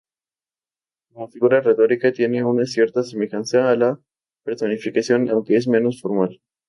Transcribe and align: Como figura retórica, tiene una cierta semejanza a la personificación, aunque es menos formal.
Como 1.13 1.27
figura 1.29 1.61
retórica, 1.61 2.11
tiene 2.11 2.43
una 2.43 2.65
cierta 2.65 3.03
semejanza 3.03 3.69
a 3.69 3.75
la 3.75 3.99
personificación, 4.43 5.29
aunque 5.29 5.57
es 5.57 5.67
menos 5.67 6.01
formal. 6.01 6.41